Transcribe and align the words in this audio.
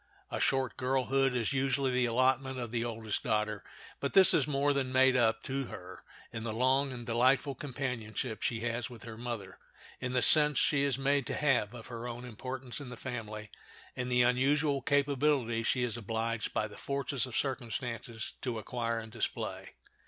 A 0.31 0.39
short 0.39 0.77
girlhood 0.77 1.35
is 1.35 1.53
usually 1.53 1.91
the 1.91 2.07
allotment 2.07 2.57
of 2.57 2.71
the 2.71 2.83
oldest 2.83 3.21
daughter; 3.21 3.63
but 3.99 4.13
this 4.13 4.33
is 4.33 4.47
more 4.47 4.73
than 4.73 4.91
made 4.91 5.15
up 5.15 5.43
to 5.43 5.65
her 5.65 6.01
in 6.31 6.43
the 6.43 6.51
long 6.53 6.91
and 6.91 7.05
delightful 7.05 7.53
companionship 7.53 8.41
she 8.41 8.61
has 8.61 8.89
with 8.89 9.03
her 9.03 9.15
mother, 9.15 9.59
in 9.99 10.13
the 10.13 10.23
sense 10.23 10.57
she 10.57 10.81
is 10.81 10.97
made 10.97 11.27
to 11.27 11.35
have 11.35 11.75
of 11.75 11.85
her 11.85 12.07
own 12.07 12.25
importance 12.25 12.81
in 12.81 12.89
the 12.89 12.97
family, 12.97 13.51
and 13.95 14.11
the 14.11 14.23
unusual 14.23 14.81
capability 14.81 15.61
she 15.61 15.83
is 15.83 15.95
obliged 15.97 16.51
by 16.51 16.67
the 16.67 16.77
force 16.77 17.27
of 17.27 17.37
circumstances 17.37 18.33
to 18.41 18.57
acquire 18.57 18.97
and 18.97 19.11
display. 19.11 19.75